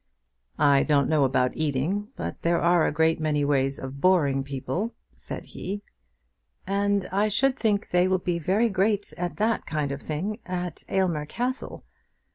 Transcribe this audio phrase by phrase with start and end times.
[0.57, 4.95] "I don't know about eating, but there are a great many ways of boring people,"
[5.15, 5.83] said he.
[6.65, 11.27] "And I should think they will be great at that kind of thing at Aylmer
[11.27, 11.85] Castle.